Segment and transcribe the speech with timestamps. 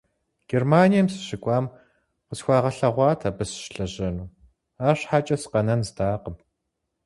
[0.51, 1.65] Германием сыщыкӀуам
[2.27, 4.33] къысхуагъэлъэгъуат абы сыщылэжьэну,
[4.87, 6.35] арщхьэкӀэ сыкъэнэн здакъым.